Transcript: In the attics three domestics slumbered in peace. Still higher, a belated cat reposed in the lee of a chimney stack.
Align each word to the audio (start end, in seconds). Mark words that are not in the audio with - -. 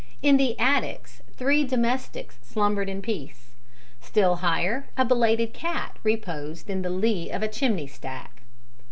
In 0.23 0.37
the 0.37 0.57
attics 0.59 1.21
three 1.37 1.63
domestics 1.63 2.39
slumbered 2.41 2.89
in 2.89 3.03
peace. 3.03 3.51
Still 4.01 4.37
higher, 4.37 4.87
a 4.97 5.05
belated 5.05 5.53
cat 5.53 5.97
reposed 6.01 6.71
in 6.71 6.81
the 6.81 6.89
lee 6.89 7.29
of 7.29 7.43
a 7.43 7.47
chimney 7.47 7.85
stack. 7.85 8.41